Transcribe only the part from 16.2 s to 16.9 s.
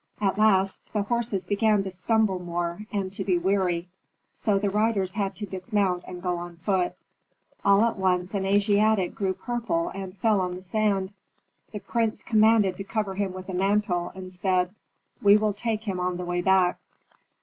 way back."